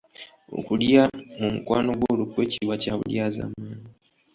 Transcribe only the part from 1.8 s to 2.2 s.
gwo